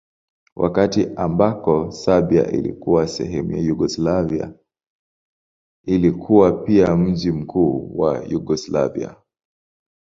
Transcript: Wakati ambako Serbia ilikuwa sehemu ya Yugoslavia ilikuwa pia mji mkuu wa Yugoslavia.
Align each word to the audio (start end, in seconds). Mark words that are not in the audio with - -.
Wakati 0.55 1.07
ambako 1.15 1.91
Serbia 1.91 2.51
ilikuwa 2.51 3.07
sehemu 3.07 3.51
ya 3.51 3.57
Yugoslavia 3.59 4.53
ilikuwa 5.85 6.51
pia 6.51 6.95
mji 6.95 7.31
mkuu 7.31 7.99
wa 7.99 8.23
Yugoslavia. 8.23 9.15